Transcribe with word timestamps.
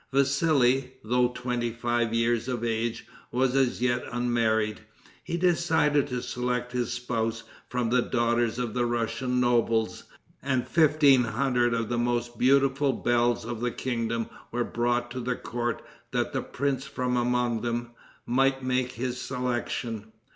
Vassili, 0.11 0.93
though 1.03 1.27
twenty 1.27 1.69
five 1.69 2.11
years 2.11 2.47
of 2.47 2.63
age, 2.63 3.05
was 3.31 3.55
as 3.55 3.83
yet 3.83 4.03
unmarried. 4.11 4.81
He 5.23 5.37
decided 5.37 6.07
to 6.07 6.23
select 6.23 6.71
his 6.71 6.91
spouse 6.91 7.43
from 7.69 7.91
the 7.91 8.01
daughters 8.01 8.57
of 8.57 8.73
the 8.73 8.87
Russian 8.87 9.39
nobles, 9.39 10.05
and 10.41 10.67
fifteen 10.67 11.25
hundred 11.25 11.75
of 11.75 11.87
the 11.87 11.99
most 11.99 12.39
beautiful 12.39 12.93
belles 12.93 13.45
of 13.45 13.61
the 13.61 13.69
kingdom 13.69 14.27
were 14.51 14.63
brought 14.63 15.11
to 15.11 15.19
the 15.19 15.35
court 15.35 15.83
that 16.09 16.33
the 16.33 16.41
prince, 16.41 16.87
from 16.87 17.15
among 17.15 17.61
them, 17.61 17.91
might 18.25 18.63
make 18.63 18.93
his 18.93 19.21
selection. 19.21 20.11